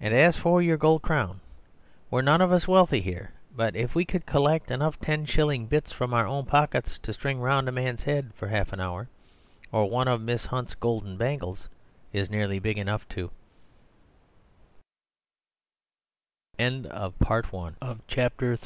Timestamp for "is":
12.14-12.30